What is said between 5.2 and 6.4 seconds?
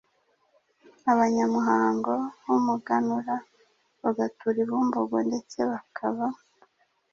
ndetse bakaba